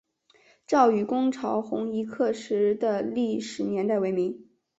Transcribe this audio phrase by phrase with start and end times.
[0.65, 4.49] 赵纾攻剿红夷刻石的历史年代为明。